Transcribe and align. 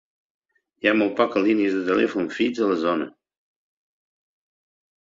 Hi 0.85 0.89
ha 0.91 0.93
molt 1.01 1.13
poques 1.19 1.45
línies 1.49 1.77
de 1.77 1.83
telèfon 1.91 2.33
fix 2.39 2.65
a 2.65 2.71
la 2.73 2.79
zona. 2.87 3.09